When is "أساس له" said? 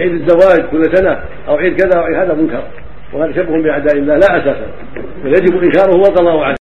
4.36-4.72